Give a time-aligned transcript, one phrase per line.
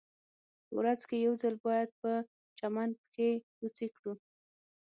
[0.65, 2.11] په ورځ کې یو ځل باید په
[2.57, 4.13] چمن پښې لوڅې کړو